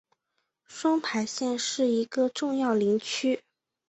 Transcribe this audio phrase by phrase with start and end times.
[0.65, 3.39] 双牌县是一个重要林区。